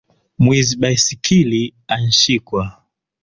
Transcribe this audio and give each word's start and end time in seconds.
Mwizi 0.43 0.75
baiskili 0.81 1.73
anshikwa 1.95 2.61